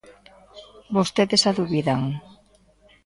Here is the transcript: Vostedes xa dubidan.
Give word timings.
Vostedes 0.95 1.39
xa 1.43 1.51
dubidan. 1.59 2.01